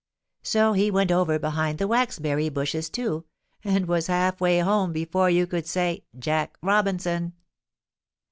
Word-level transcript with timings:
So 0.41 0.73
he 0.73 0.89
went 0.89 1.11
over 1.11 1.37
behind 1.37 1.77
the 1.77 1.87
waxberry 1.87 2.49
bushes, 2.51 2.89
too, 2.89 3.25
and 3.63 3.85
was 3.85 4.07
half 4.07 4.41
way 4.41 4.57
home 4.57 4.91
before 4.91 5.29
you 5.29 5.45
could 5.45 5.67
say 5.67 6.05
"Jack 6.17 6.57
Robinson." 6.63 7.33